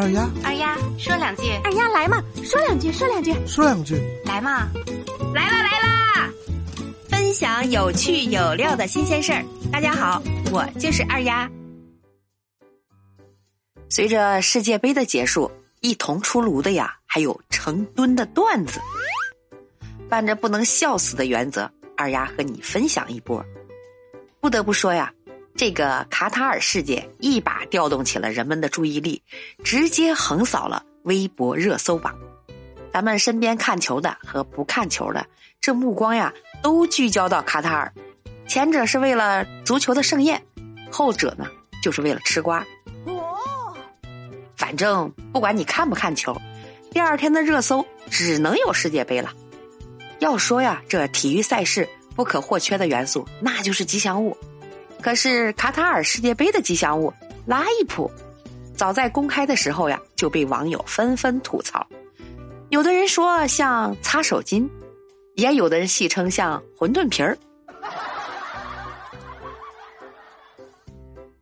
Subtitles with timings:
[0.00, 4.66] 二丫，二丫说两句，二丫来嘛，说两句，说两句，说两句，来嘛，
[5.34, 6.30] 来啦来啦！
[7.10, 9.44] 分享有趣有料的新鲜事儿。
[9.70, 11.46] 大家好，我就是二丫。
[13.90, 18.80] 随着世界杯的结束，一同出炉的呀，还有成吨的段子。
[20.08, 23.44] 伴着不能笑死的原则，二丫和你分享一波。
[24.40, 25.12] 不得不说呀。
[25.56, 29.22] 这个卡塔尔事件一把调动起了人们的注意力，
[29.62, 32.14] 直接横扫了微博热搜榜。
[32.92, 35.26] 咱们身边看球的和不看球的，
[35.60, 36.32] 这目光呀
[36.62, 37.92] 都聚焦到卡塔尔。
[38.48, 40.42] 前者是为了足球的盛宴，
[40.90, 41.46] 后者呢
[41.82, 42.66] 就是为了吃瓜。
[43.04, 43.76] 哦，
[44.56, 46.36] 反正不管你看不看球，
[46.90, 49.32] 第二天的热搜只能有世界杯了。
[50.18, 54.36] 要说呀，这体育赛事不可或缺的元素，那就是吉祥物。
[55.00, 57.12] 可是卡塔尔世界杯的吉祥物
[57.46, 58.10] 拉伊普，
[58.76, 61.86] 早在公开的时候呀就被网友纷纷吐槽。
[62.68, 64.68] 有的人说像擦手巾，
[65.34, 67.36] 也有的人戏称像馄饨皮儿。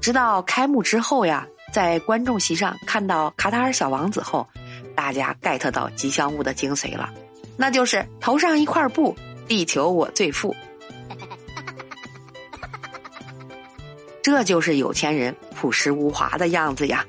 [0.00, 4.48] 直到开幕之后呀，在观众席上看到卡塔尔小王子后，
[4.94, 7.10] 大家 get 到吉祥物的精髓了，
[7.56, 9.14] 那就是头上一块布，
[9.46, 10.56] 地球我最富。
[14.22, 17.04] 这就是有钱人朴实无华的样子呀，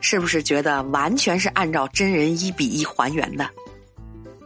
[0.00, 3.48] 是不是觉得完全是按照真人一比一还原的？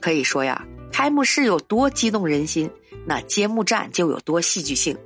[0.00, 2.70] 可以说呀，开幕式有多激动人心，
[3.06, 4.96] 那揭幕战就有多戏剧性。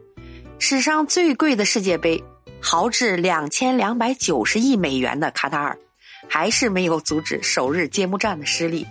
[0.59, 2.23] 史上最贵的世界杯，
[2.61, 5.77] 豪掷两千两百九十亿美元的卡塔尔，
[6.29, 8.87] 还是没有阻止首日揭幕战的失利。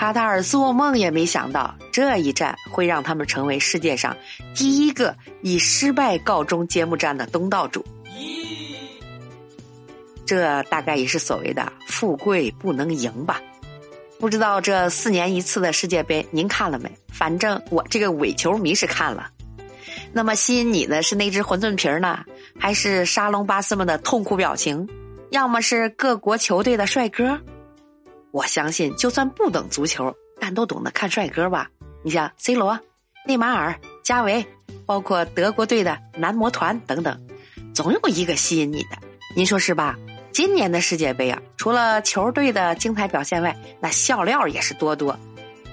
[0.00, 4.16] 卡塔尔做梦也没想到，这一战会让他们成为世界上
[4.54, 7.84] 第一个以失败告终揭幕战的东道主。
[10.24, 13.42] 这大概也是所谓的“富贵不能赢”吧？
[14.18, 16.90] 不知道这四年一次的世界杯您看了没？
[17.12, 19.30] 反正我这个伪球迷是看了。
[20.14, 22.24] 那么吸引你的是那只馄饨皮儿呢，
[22.58, 24.88] 还是沙龙巴斯们的痛苦表情？
[25.28, 27.38] 要么是各国球队的帅哥？
[28.32, 31.68] 我相信，就算不懂足球，但都懂得看帅哥吧？
[32.02, 32.78] 你像 C 罗、
[33.26, 34.46] 内马尔、加维，
[34.86, 37.20] 包括德国队的男模团等等，
[37.74, 38.98] 总有一个吸引你的。
[39.34, 39.96] 您说是吧？
[40.32, 45.18] 今年的世界杯啊，除了球队的精彩表现外，那笑料也是多多。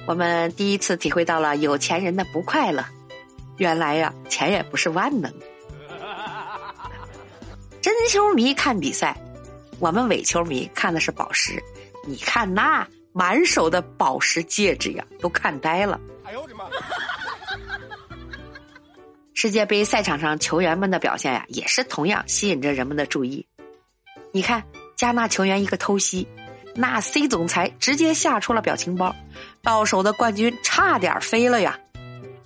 [0.08, 2.84] 我们第一次体会到了有钱人的不快乐。
[3.58, 5.32] 原来呀，钱也不是万能。
[7.82, 9.16] 真球迷看比赛，
[9.80, 11.62] 我们伪球迷看的是宝石。
[12.08, 16.00] 你看那满手的宝石戒指呀，都看呆了。
[16.24, 16.64] 哎呦我的妈！
[19.34, 23.46] 世界杯赛场上球员们的表现呀，也是同样吸引着人们的注意。
[24.32, 24.64] 你看
[24.96, 26.26] 加纳球员一个偷袭，
[26.74, 29.14] 那 C 总裁直接吓出了表情包，
[29.62, 31.78] 到手的冠军差点飞了呀。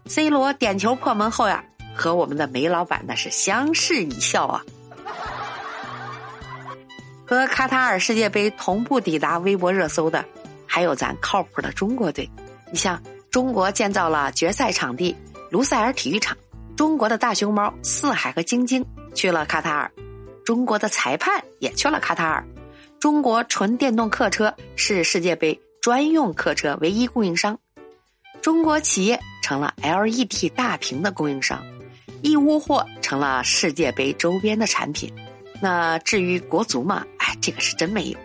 [0.08, 1.64] C 罗点球破门后呀，
[1.96, 4.64] 和我们的梅老板那是相视一笑啊。
[7.32, 10.26] 和卡塔尔世界杯同步抵达微博热搜的，
[10.68, 12.30] 还有咱靠谱的中国队。
[12.74, 15.16] 你像中国建造了决赛场地
[15.50, 16.36] 卢塞尔体育场，
[16.76, 19.90] 中国的大熊猫四海和晶晶去了卡塔尔，
[20.44, 22.46] 中国的裁判也去了卡塔尔，
[23.00, 27.58] 中国纯电动客车是世界杯专用客车唯一供应商，
[28.42, 31.64] 中国企业成了 LED 大屏的供应商，
[32.24, 35.10] 义乌货成了世界杯周边的产品。
[35.64, 37.06] 那至于国足嘛，
[37.42, 38.18] 这个是真没有。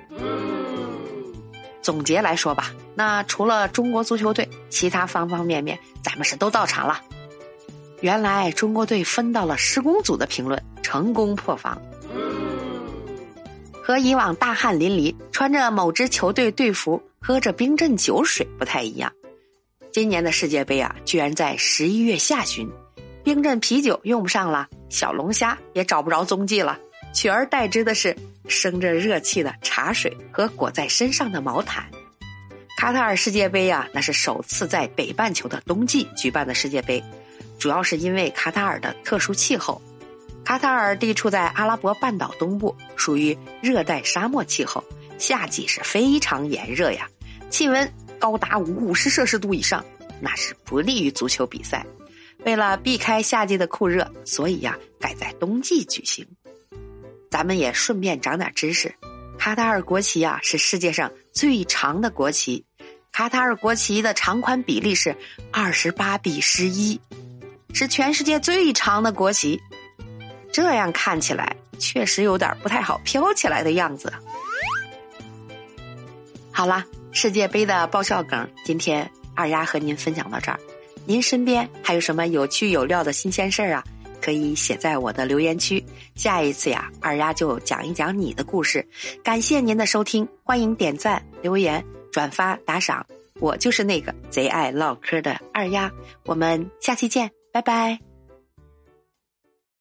[1.82, 7.00] 总结来说吧，那除了中国足球队，其他方方面面咱们是都到场了。
[8.00, 11.81] 原来中国队分到了施工组的评论，成功破防。
[13.82, 19.12] 和以往大汗淋漓，穿着某支球队队服，喝着冰镇酒水不太一样。
[19.93, 22.69] 今年的世界杯啊，居然在十一月下旬，
[23.22, 26.76] 冰镇啤酒用不上了，小龙虾也找不着踪迹了。
[27.16, 28.15] 取而代之的是
[28.47, 31.87] 生着热气的茶水和裹在身上的毛毯。
[32.76, 37.02] 卡塔尔世界杯呀，那是首次在北半球的冬季举办的世界杯，
[37.58, 39.81] 主要是因为卡塔尔的特殊气候。
[40.44, 44.85] 卡塔尔地处在阿拉伯半岛东部，属于热带沙漠气候，
[45.17, 47.08] 夏季是非常炎热呀，
[47.49, 49.82] 气温高达五十摄氏度以上，
[50.20, 51.87] 那是不利于足球比赛。
[52.44, 56.26] 为了避开夏季的酷热，所以呀，改在冬季举行。
[57.31, 58.94] 咱们也顺便长点知识，
[59.38, 62.64] 卡塔尔国旗啊是世界上最长的国旗，
[63.12, 65.17] 卡塔尔国旗的长宽比例是
[65.52, 67.00] 二十八比十一，
[67.75, 69.61] 是全世界最长的国旗。
[70.52, 74.12] 这样看起来确实有点不太好飘起来的样子。
[76.50, 76.82] 好了，
[77.12, 80.58] 世界杯的爆笑梗，今天二丫和您分享到这儿。
[81.05, 83.84] 您身边还有什么有趣有料的新鲜事儿啊？
[84.26, 85.81] 可以写在我的留言区。
[86.17, 88.84] 下一次呀，二丫就讲一讲你的故事。
[89.23, 93.06] 感谢您的收听，欢迎点赞、留言、转发、打赏。
[93.38, 95.93] 我就是那个贼爱唠嗑的二丫，
[96.25, 98.06] 我们下期见，拜拜。